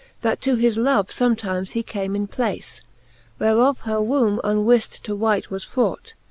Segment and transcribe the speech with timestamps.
[0.21, 2.81] That to his love fometimes he came in place,
[3.37, 6.15] Whereof her wombe unwift to wight was fraught.